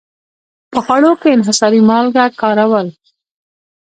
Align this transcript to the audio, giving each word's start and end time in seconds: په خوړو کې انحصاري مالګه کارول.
په 0.71 0.79
خوړو 0.85 1.11
کې 1.21 1.29
انحصاري 1.37 1.81
مالګه 1.89 2.25
کارول. 2.41 2.87